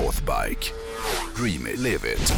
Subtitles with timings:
[0.00, 0.72] Northbike.
[1.36, 2.32] Dream it, live it.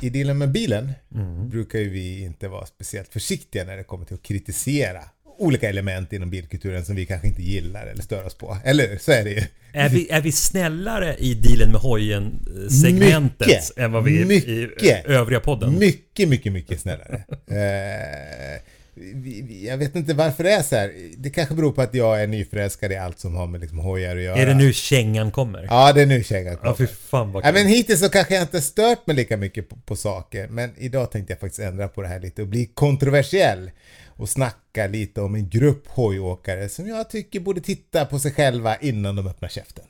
[0.00, 0.92] I dealen med bilen
[1.50, 5.00] brukar ju vi inte vara speciellt försiktiga när det kommer till att kritisera
[5.38, 8.56] olika element inom bilkulturen som vi kanske inte gillar eller stör oss på.
[8.64, 8.98] Eller?
[8.98, 9.42] Så är det ju.
[9.72, 14.24] Är vi, är vi snällare i dealen med hojen-segmentet Mycket, än vad vi är i
[14.24, 15.06] mycket.
[15.08, 15.78] eh, övriga podden?
[15.78, 17.24] Mycket, mycket, mycket snällare.
[17.30, 18.60] eh,
[19.64, 20.92] jag vet inte varför det är så här.
[21.16, 24.16] Det kanske beror på att jag är nyförälskad i allt som har med liksom hojar
[24.16, 24.36] att göra.
[24.36, 25.66] Är det nu kängan kommer?
[25.70, 26.70] Ja, det är nu kängan kommer.
[26.70, 27.54] Ja, fy fan vad Ja, kul.
[27.54, 30.48] men hittills så kanske jag inte stört mig lika mycket på, på saker.
[30.48, 33.70] Men idag tänkte jag faktiskt ändra på det här lite och bli kontroversiell.
[34.06, 38.76] Och snacka lite om en grupp hojåkare som jag tycker borde titta på sig själva
[38.76, 39.84] innan de öppnar käften.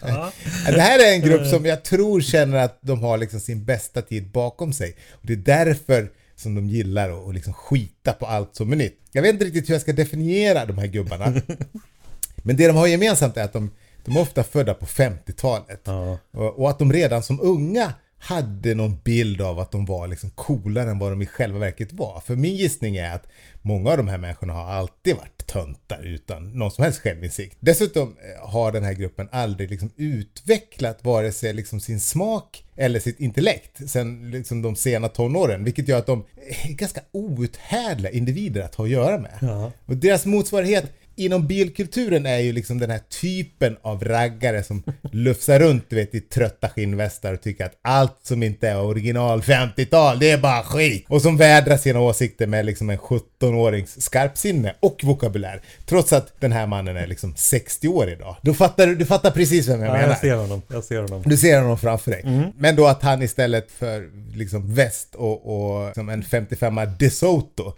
[0.00, 0.32] Ja.
[0.66, 4.02] Det här är en grupp som jag tror känner att de har liksom sin bästa
[4.02, 4.96] tid bakom sig.
[5.10, 8.76] Och det är därför som de gillar att att liksom skita på allt som är
[8.76, 9.00] nytt.
[9.12, 11.24] Jag vet inte riktigt hur jag ska definiera de här gubbarna.
[12.36, 13.70] Men det de har gemensamt är att de,
[14.04, 15.80] de är ofta födda på 50-talet.
[15.84, 16.18] Ja.
[16.30, 20.30] Och, och att de redan som unga hade någon bild av att de var liksom
[20.30, 22.20] coolare än vad de i själva verket var.
[22.26, 23.26] För min gissning är att
[23.62, 27.56] många av de här människorna har alltid varit töntar utan någon som helst självinsikt.
[27.60, 33.00] Dessutom eh, har den här gruppen aldrig liksom utvecklat vare sig liksom sin smak eller
[33.00, 36.24] sitt intellekt sen liksom de sena tonåren, vilket gör att de
[36.64, 39.38] är ganska outhärdliga individer att ha att göra med.
[39.40, 39.72] Ja.
[39.86, 45.58] Och deras motsvarighet inom bilkulturen är ju liksom den här typen av raggare som lufsar
[45.58, 50.18] runt du vet i trötta skinnvästar och tycker att allt som inte är original 50-tal
[50.18, 51.04] det är bara skit.
[51.08, 55.62] Och som vädrar sina åsikter med liksom en 17-årings skarpsinne och vokabulär.
[55.86, 58.36] Trots att den här mannen är liksom 60 år idag.
[58.42, 60.08] Du fattar, du fattar precis vem jag Ja, menar.
[60.08, 60.62] jag ser honom.
[60.68, 61.22] Jag ser honom.
[61.26, 62.52] Du ser honom framför dig.
[62.58, 65.46] Men då att han istället för liksom väst och,
[65.86, 67.72] och som en 55a DeSoto,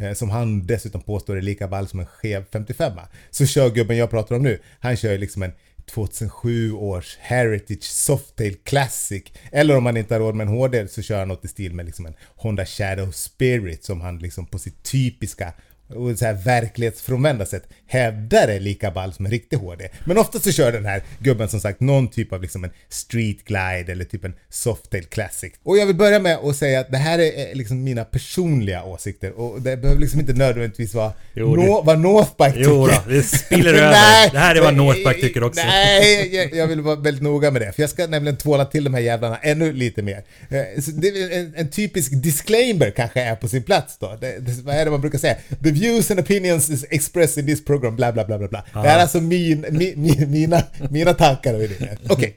[0.00, 2.44] eh, som han dessutom påstår är lika ball som en skev
[2.90, 3.08] bestämma.
[3.30, 5.52] så kör gubben jag pratar om nu, han kör ju liksom en
[5.86, 9.22] 2007 års Heritage Softail Classic.
[9.52, 11.74] Eller om man inte har råd med en HD så kör han något i stil
[11.74, 15.52] med liksom en Honda Shadow Spirit som han liksom på sitt typiska
[15.88, 19.88] och så här verklighetsfrånvända sätt hävdar är lika ball som en riktig HD.
[20.04, 23.44] Men ofta så kör den här gubben som sagt någon typ av liksom en Street
[23.44, 25.52] Glide eller typ en Softail Classic.
[25.62, 29.32] Och jag vill börja med att säga att det här är liksom mina personliga åsikter
[29.32, 32.64] och det behöver liksom inte nödvändigtvis vara Jo, nå- vad Northbike tycker.
[32.70, 33.90] Jo då, det spiller över.
[33.90, 35.60] Nej, det här är vad nej, Northback tycker också.
[35.66, 37.72] Nej, jag, jag vill vara väldigt noga med det.
[37.72, 40.24] För jag ska nämligen tvåla till de här jävlarna ännu lite mer.
[40.50, 40.62] Eh,
[40.94, 44.18] det en, en typisk disclaimer kanske är på sin plats då.
[44.20, 45.36] Det, det, vad är det man brukar säga?
[45.64, 48.64] The views and opinions is expressed in this program, bla bla bla bla bla.
[48.72, 51.98] Det här är alltså min, mi, mi, mina, mina tankar och idéer.
[52.08, 52.36] Okej.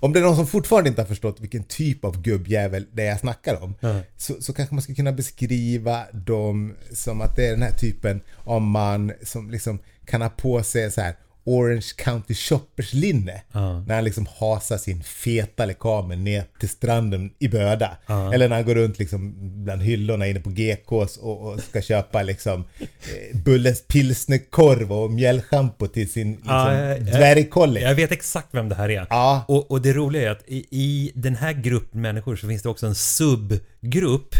[0.00, 3.06] Om det är någon som fortfarande inte har förstått vilken typ av gubbjävel det är
[3.06, 3.74] jag snackar om
[4.16, 8.20] så, så kanske man ska kunna beskriva dem som att det är den här typen
[8.44, 11.14] av man som liksom kan ha på sig så här
[11.48, 13.42] Orange County Shoppers linne
[13.86, 17.96] när han liksom hasar sin feta lekamen ner till stranden i Böda.
[18.34, 19.34] Eller när han går runt liksom
[19.64, 25.86] bland hyllorna inne på GKs och, och ska köpa liksom eh, Bulles pilsnerkorv och mjällschampo
[25.86, 27.88] till sin liksom, Ja, jag- dvärgkollega.
[27.88, 29.06] Jag vet exakt vem det här är.
[29.10, 29.44] Ja.
[29.48, 32.68] Och, och det roliga är att i, i den här gruppen människor så finns det
[32.68, 34.34] också en subgrupp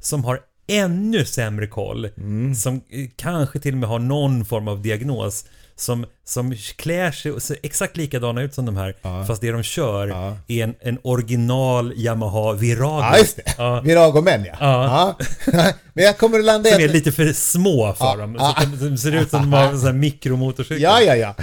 [0.00, 2.08] som har ännu sämre koll.
[2.16, 2.54] Mm.
[2.54, 5.44] Som eh, kanske till och med har någon form av diagnos.
[5.78, 9.24] Som, som klär sig och ser exakt likadana ut som de här.
[9.26, 10.36] Fast det de kör Ja.
[10.48, 13.00] är en, en original Yamaha Virago.
[13.00, 13.42] Ja, just det.
[13.58, 13.80] Ja.
[13.80, 14.56] Viragomän ja.
[14.60, 15.16] Ja.
[15.52, 15.72] ja.
[15.92, 18.34] Men jag kommer att landa i Som är lite för små för Ja, dem.
[18.38, 18.64] Så ja.
[18.88, 20.82] de, ser ut som de har en sån här mikromotorcykel.
[20.82, 21.34] Ja, ja, ja.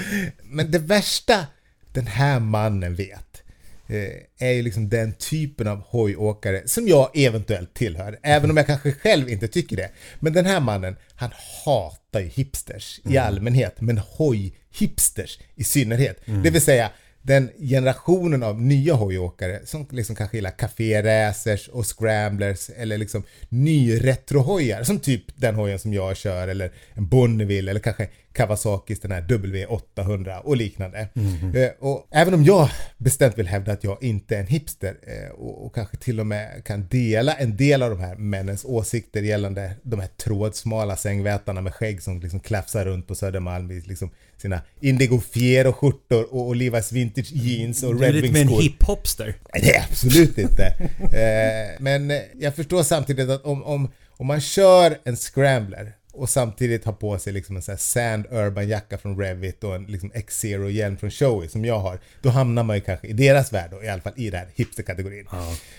[0.43, 1.45] Men det värsta
[1.93, 3.43] den här mannen vet
[3.87, 8.19] eh, är ju liksom den typen av hojåkare som jag eventuellt tillhör.
[8.23, 9.89] Även om jag kanske själv inte tycker det.
[10.19, 11.29] Men den här mannen, han
[11.65, 16.21] hatar ju hipsters i allmänhet, men hoj-hipsters i synnerhet.
[16.25, 16.91] Det vill säga
[17.21, 24.83] den generationen av nya hojåkare som liksom kanske gillar kaféracers och scramblers eller liksom nyretrohojar
[24.83, 29.21] som typ den hojen som jag kör eller en Bonneville eller kanske Kawasakis den här
[29.21, 31.07] W800 och liknande.
[31.55, 35.29] Eh, och även om jag bestämt vill hävda att jag inte är en hipster eh,
[35.31, 39.21] och, och kanske till och med kan dela en del av de här männens åsikter
[39.21, 44.09] gällande de här trådsmala sängvätarna med skägg som liksom klafsar runt på Södermalm i liksom
[44.37, 48.47] sina Indigo Fiero-skjortor och, och Levi's Vintage jeans och Du är Red lite mer en
[48.47, 48.61] Wings-skor.
[48.61, 49.35] hiphopster.
[49.53, 50.63] Nej, det är absolut inte.
[51.01, 56.85] Eh, men jag förstår samtidigt att om, om, om man kör en scrambler och samtidigt
[56.85, 60.69] ha på sig liksom en sån Sand Urban jacka från Revit och en liksom X-Zero
[60.69, 61.99] hjälm från Shoei som jag har.
[62.21, 64.49] Då hamnar man ju kanske i deras värld och i alla fall i den här
[64.55, 65.27] hipsterkategorin.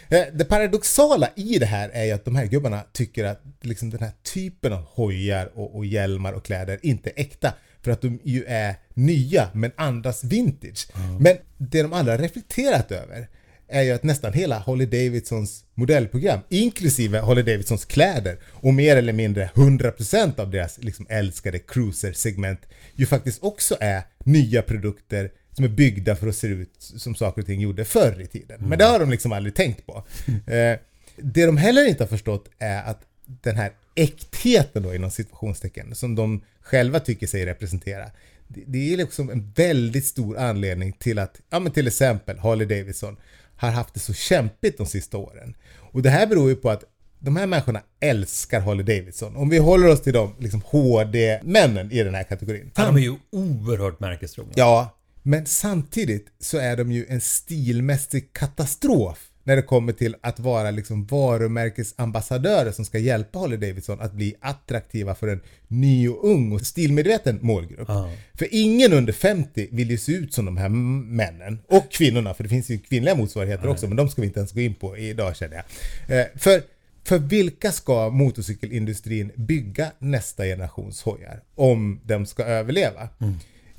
[0.09, 3.91] Eh, Det paradoxala i det här är ju att de här gubbarna tycker att liksom
[3.91, 7.55] den här typen av hojar och, och hjälmar och kläder inte är äkta.
[7.83, 10.87] För att de ju är nya men andras vintage.
[11.21, 13.29] Men det de aldrig har reflekterat över
[13.75, 19.13] är ju att nästan hela Holly Davidsons modellprogram, inklusive Holly Davidsons kläder och mer eller
[19.13, 22.61] mindre 100% av deras liksom älskade cruiser-segment
[22.95, 27.41] ju faktiskt också är nya produkter som är byggda för att se ut som saker
[27.43, 28.61] och ting gjorde förr i tiden.
[28.69, 30.05] Men det har de liksom aldrig tänkt på.
[30.47, 30.79] Eh,
[31.17, 36.15] det de heller inte har förstått är att den här äktheten då inom situationstecken som
[36.15, 38.11] de själva tycker sig representera.
[38.49, 42.67] Det, det är liksom en väldigt stor anledning till att, ja men till exempel Harley
[42.67, 43.17] Davidson
[43.57, 45.55] har haft det så kämpigt de sista åren.
[45.93, 46.85] Och det här beror ju på att
[47.19, 49.37] de här människorna älskar Harley Davidson.
[49.37, 52.71] Om vi håller oss till de liksom HD-männen i den här kategorin.
[52.75, 54.53] De är ju oerhört märkestrogna.
[54.57, 60.41] Ja, men samtidigt så är de ju en stilmässig katastrof när det kommer till att
[60.41, 66.31] vara liksom varumärkesambassadörer som ska hjälpa Harley Davidson att bli attraktiva för en ny och
[66.31, 67.89] ung och stilmedveten målgrupp.
[67.89, 68.11] Ja.
[68.35, 71.59] För ingen under 50 vill ju se ut som de här männen.
[71.69, 74.53] Och kvinnorna, för det finns ju kvinnliga motsvarigheter också, men de ska vi inte ens
[74.53, 76.21] gå in på idag känner jag.
[76.21, 76.63] Eh, för,
[77.05, 81.43] för vilka ska motorcykelindustrin bygga nästa generations hojar?
[81.55, 83.09] Om de ska överleva?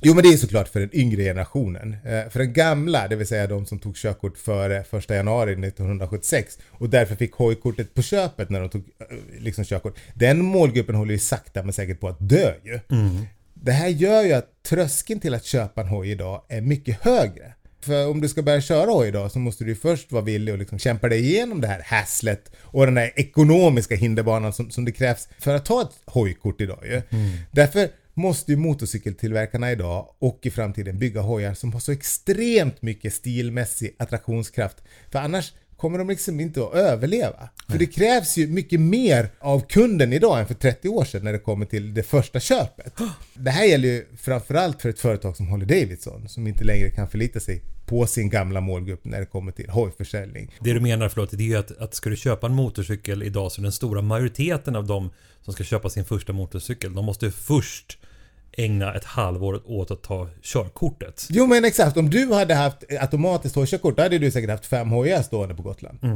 [0.02, 1.94] Jo men det är såklart för den yngre generationen.
[2.06, 6.58] Eh, För den gamla, det vill säga de som tog körkort före 1 januari 1976
[6.72, 9.98] och därför fick hojkortet på köpet när de tog eh, liksom körkort.
[10.14, 12.80] Den målgruppen håller ju sakta men säkert på att dö ju.
[13.54, 17.54] Det här gör ju att tröskeln till att köpa en hoj idag är mycket högre.
[17.82, 20.60] För om du ska börja köra hoj idag så måste du först vara villig att
[20.60, 24.92] liksom kämpa dig igenom det här hasslet och den här ekonomiska hinderbanan som, som det
[24.92, 27.02] krävs för att ta ett hojkort idag ju.
[27.52, 33.14] Därför måste ju motorcykeltillverkarna idag och i framtiden bygga hojar som har så extremt mycket
[33.14, 34.78] stilmässig attraktionskraft.
[35.12, 37.50] För annars kommer de liksom inte att överleva.
[37.70, 41.34] För det krävs ju mycket mer av kunden idag än för 30 år sedan när
[41.34, 42.94] det kommer till det första köpet.
[43.34, 47.10] Det här gäller ju framförallt för ett företag som Harley Davidson som inte längre kan
[47.10, 50.52] förlita sig på sin gamla målgrupp när det kommer till hojförsäljning.
[50.60, 53.52] Det du menar, förlåt, det är ju att, att ska du köpa en motorcykel idag
[53.52, 55.10] så den stora majoriteten av de
[55.42, 57.98] som ska köpa sin första motorcykel, de måste först
[58.58, 61.28] ägna ett halvår åt att ta körkortet.
[61.30, 64.90] Jo men exakt, om du hade haft automatiskt hojkörkort då hade du säkert haft fem
[64.90, 66.00] hojar stående på Gotland.
[66.04, 66.10] Eh,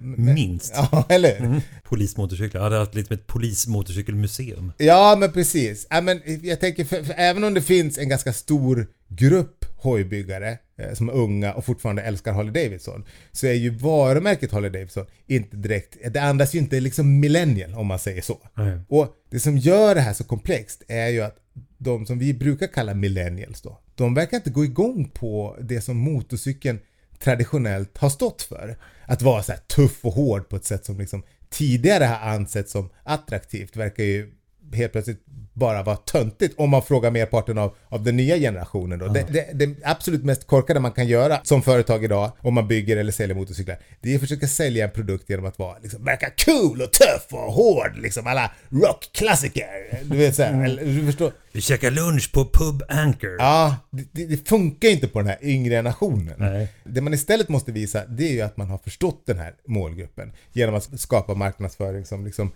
[0.00, 0.72] men- Minst.
[0.92, 1.60] Ja, eller hur?
[1.84, 2.60] Polismotorcyklar.
[2.60, 4.72] Jag hade haft lite som ett polismotorcykelmuseum.
[4.78, 5.86] Ja, men precis.
[5.90, 10.48] Ja, men jag tänker, för, för även om det finns en ganska stor grupp hojbyggare
[10.50, 10.56] eh,
[10.94, 15.56] som är unga och fortfarande älskar Harley Davidson så är ju varumärket Harley Davidson inte
[15.56, 18.38] direkt, det andas ju inte liksom millennial om man säger så.
[18.54, 18.78] Nej.
[18.88, 21.36] Och det som gör det här så komplext är ju att
[21.78, 25.96] de som vi brukar kalla millennials då, de verkar inte gå igång på det som
[25.96, 26.78] motorcykeln
[27.18, 28.76] traditionellt har stått för.
[29.04, 32.72] Att vara så här tuff och hård på ett sätt som liksom tidigare har ansetts
[32.72, 34.32] som attraktivt verkar ju
[34.72, 38.98] helt plötsligt bara vara töntigt om man frågar merparten av, av den nya generationen.
[38.98, 39.06] Då.
[39.08, 42.96] Det, det, det absolut mest korkade man kan göra som företag idag om man bygger
[42.96, 46.30] eller säljer motorcyklar det är att försöka sälja en produkt genom att vara, liksom, verka
[46.44, 50.00] cool och tuff och hård liksom alla rockklassiker.
[50.04, 51.32] Du vet såhär, eller, du förstår?
[51.52, 53.36] Vi käkar lunch på Pub Anchor.
[53.38, 56.34] Ja, det, det, det funkar inte på den här yngre generationen.
[56.38, 56.68] Nej.
[56.84, 60.32] Det man istället måste visa det är ju att man har förstått den här målgruppen
[60.52, 62.52] genom att skapa marknadsföring som liksom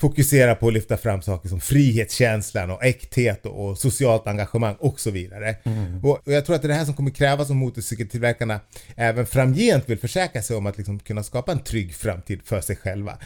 [0.00, 5.00] fokuserar på att lyfta fram saker som frihetskänslan och äkthet och, och socialt engagemang och
[5.00, 5.56] så vidare.
[6.02, 8.60] Och, och jag tror att det är det här som kommer krävas om motorcykeltillverkarna
[8.96, 12.76] även framgent vill försäkra sig om att liksom kunna skapa en trygg framtid för sig
[12.76, 13.18] själva.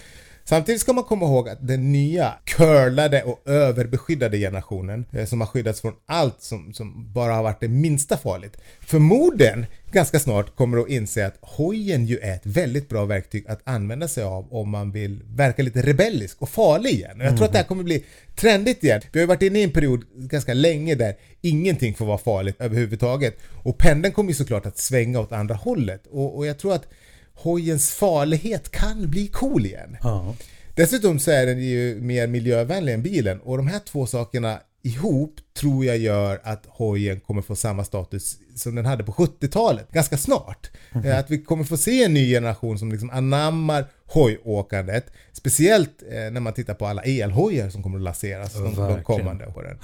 [0.45, 5.49] Samtidigt ska man komma ihåg att den nya curlade och överbeskyddade generationen eh, som har
[5.49, 10.79] skyddats från allt som, som bara har varit det minsta farligt förmodligen ganska snart kommer
[10.79, 14.71] att inse att hojen ju är ett väldigt bra verktyg att använda sig av om
[14.71, 17.21] man vill verka lite rebellisk och farlig igen.
[17.21, 18.05] Och jag tror att det här kommer bli
[18.37, 19.01] trendigt igen.
[19.13, 22.57] Vi har ju varit inne i en period ganska länge där ingenting får vara farligt
[22.59, 26.75] överhuvudtaget och pendeln kommer ju såklart att svänga åt andra hållet och, och jag tror
[26.75, 26.87] att
[27.35, 29.97] hojens farlighet kan bli cool igen.
[30.03, 30.35] Ja.
[30.75, 35.35] Dessutom så är den ju mer miljövänlig än bilen och de här två sakerna ihop
[35.61, 40.17] tror jag gör att hojen kommer få samma status som den hade på 70-talet ganska
[40.19, 40.71] snart.
[41.05, 45.07] Eh, Att vi kommer få se en ny generation som liksom anammar hojåkandet.
[45.33, 49.05] Speciellt eh, när man tittar på alla elhojar som kommer att lanseras de, de verkligen.
[49.05, 49.79] kommande åren.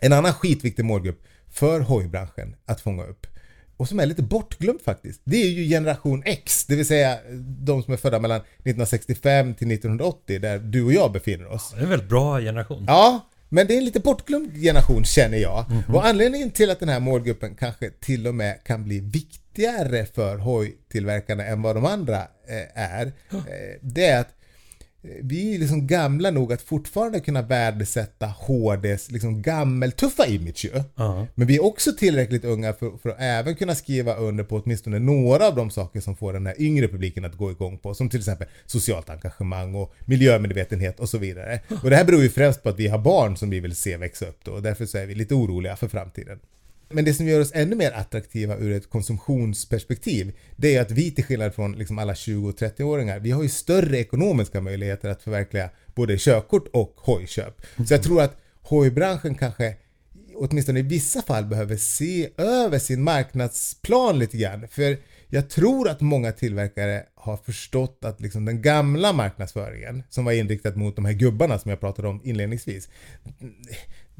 [0.00, 3.26] En annan skitviktig målgrupp för hojbranschen att fånga upp
[3.80, 5.20] och som är lite bortglömt faktiskt.
[5.24, 9.72] Det är ju generation X, det vill säga de som är födda mellan 1965 till
[9.72, 11.70] 1980 där du och jag befinner oss.
[11.70, 12.84] Det är en väldigt bra generation.
[12.86, 15.64] Ja, men det är en lite bortglömd generation känner jag.
[15.88, 20.36] Och anledningen till att den här målgruppen kanske till och med kan bli viktigare för
[20.36, 22.18] hojtillverkarna än vad de andra
[22.48, 23.42] eh, är, eh,
[23.80, 24.34] det är att
[25.02, 30.82] vi är liksom gamla nog att fortfarande kunna värdesätta HDs liksom gammeltuffa image ju.
[30.94, 31.26] Ja.
[31.34, 34.98] Men vi är också tillräckligt unga för, för att även kunna skriva under på åtminstone
[34.98, 37.94] några av de saker som får den här yngre publiken att gå igång på.
[37.94, 41.60] Som till exempel socialt engagemang och miljömedvetenhet och så vidare.
[41.82, 43.96] Och det här beror ju främst på att vi har barn som vi vill se
[43.96, 46.38] växa upp då och därför så är vi lite oroliga för framtiden.
[46.92, 51.10] Men det som gör oss ännu mer attraktiva ur ett konsumtionsperspektiv det är att vi
[51.10, 55.22] till skillnad från liksom alla 20 och 30-åringar vi har ju större ekonomiska möjligheter att
[55.22, 57.62] förverkliga både körkort och hojköp.
[57.88, 59.76] Så jag tror att hojbranschen kanske
[60.34, 64.68] åtminstone i vissa fall behöver se över sin marknadsplan lite grann.
[64.68, 64.96] För
[65.28, 70.76] jag tror att många tillverkare har förstått att liksom den gamla marknadsföringen som var inriktad
[70.76, 72.88] mot de här gubbarna som jag pratade om inledningsvis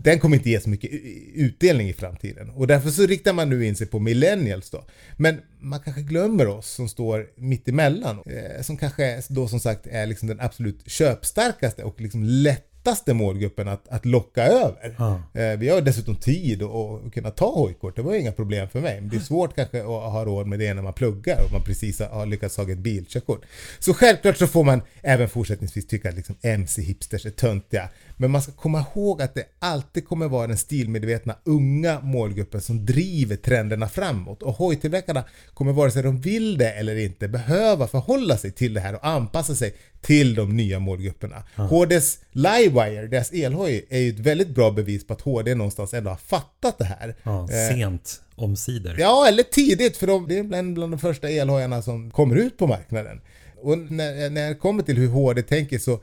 [0.03, 0.91] den kommer inte ge så mycket
[1.35, 2.51] utdelning i framtiden.
[2.51, 4.85] Och därför så riktar man nu in sig på millennials då.
[5.17, 8.19] Men man kanske glömmer oss som står mitt emellan.
[8.27, 13.15] Eh, som kanske då som sagt är liksom den absolut köpstarkaste och liksom lätt lättaste
[13.15, 14.95] målgruppen att, att locka över.
[14.99, 15.23] Ja.
[15.35, 19.01] Eh, vi har dessutom tid att kunna ta hojkort, det var inga problem för mig.
[19.01, 21.63] Men det är svårt kanske att ha råd med det när man pluggar och man
[21.63, 23.45] precis har lyckats ha ett bilkörkort.
[23.79, 27.89] Så självklart så får man även fortsättningsvis tycka att liksom MC-hipsters är töntiga.
[28.17, 32.87] Men man ska komma ihåg att det alltid kommer vara den stilmedvetna unga målgruppen som
[32.87, 34.43] driver trenderna framåt.
[34.43, 38.81] Och hojtillverkarna kommer vare sig de vill det eller inte behöva förhålla sig till det
[38.81, 41.43] här och anpassa sig till de nya målgrupperna.
[41.57, 46.11] HDs Livewire, deras elhoj, är ju ett väldigt bra bevis på att HD någonstans ändå
[46.11, 47.15] har fattat det här.
[47.23, 48.97] Ja, Eh, sent omsider.
[48.99, 52.59] Ja, eller tidigt för de, det är bland, bland de första elhojarna som kommer ut
[52.59, 53.21] på marknaden.
[53.63, 56.01] Och när, när det kommer till hur HD tänker så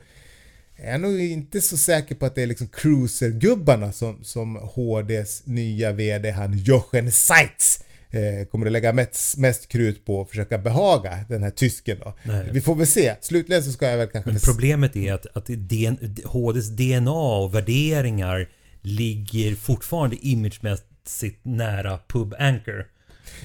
[0.76, 5.46] är jag nog inte så säker på att det är liksom cruisergubbarna som, som HDs
[5.46, 10.58] nya VD, han Jochen Seitz, eh, kommer att lägga mest, mest krut på att försöka
[10.58, 12.16] behaga den här tysken då.
[12.22, 12.48] Nej.
[12.52, 13.14] Vi får väl se.
[13.20, 14.30] Slutligen så ska jag väl kanske...
[14.30, 18.48] Men problemet är att, att DN, HDs DNA och värderingar
[18.82, 22.86] ligger fortfarande imagemässigt nära Pub Anchor.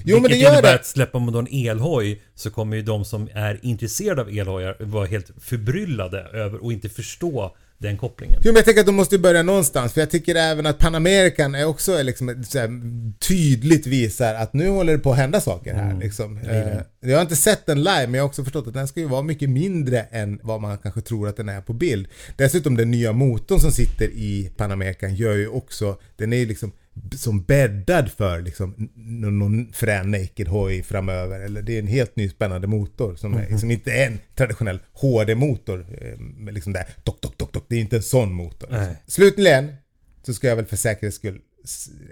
[0.03, 0.75] Jo, men det Vilket gör innebär det.
[0.75, 4.75] att släpper man då en elhoj så kommer ju de som är intresserade av elhojar
[4.79, 8.39] vara helt förbryllade över och inte förstå den kopplingen.
[8.43, 10.95] Jo men jag tänker att de måste börja någonstans för jag tycker även att Pan
[10.95, 12.69] American är också liksom så här
[13.19, 16.37] tydligt visar att nu håller det på att hända saker här liksom.
[16.37, 16.77] Eh,
[17.09, 19.07] Jag har inte sett den live men jag har också förstått att den ska ju
[19.07, 22.07] vara mycket mindre än vad man kanske tror att den är på bild.
[22.37, 26.45] Dessutom den nya motorn som sitter i Pan American gör ju också, den är ju
[26.45, 26.71] liksom
[27.15, 31.39] som bäddad för liksom någon frän naked hoj framöver.
[31.39, 34.79] Eller det är en helt ny spännande motor som, är, som inte är en traditionell
[34.93, 35.85] HD-motor.
[36.01, 37.65] eh, liksom där dock, dock, dock, dock.
[37.69, 38.67] Det är inte en sån motor.
[38.71, 38.95] Nej.
[39.07, 39.73] Slutligen
[40.25, 41.39] så ska jag väl för säkerhets skull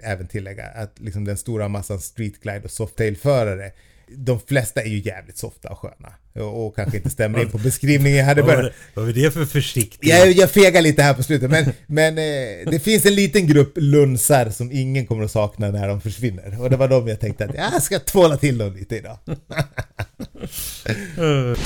[0.02, 3.72] även tillägga att liksom den stora massan streetglide och softail-förare
[4.16, 6.12] de flesta är ju jävligt softa och sköna.
[6.34, 8.62] Och, och kanske inte stämmer in på beskrivningen jag hade börjat.
[8.62, 10.10] det, vad var det för försiktigt?
[10.10, 13.72] Jag, jag fegar lite här på slutet men, men eh, det finns en liten grupp
[13.76, 16.60] lunsar som ingen kommer att sakna när de försvinner.
[16.60, 19.18] Och det var de jag tänkte att jag ska tvåla till dem lite idag.
[21.16, 21.58] Eh,